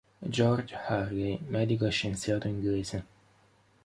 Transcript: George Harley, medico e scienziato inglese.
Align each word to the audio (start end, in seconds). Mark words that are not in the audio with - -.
George 0.35 0.73
Harley, 0.73 1.39
medico 1.47 1.85
e 1.85 1.91
scienziato 1.91 2.47
inglese. 2.47 3.05